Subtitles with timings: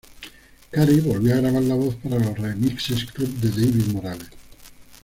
[0.71, 4.29] Carey volvió a grabar la voz para los remixes Club de David Morales.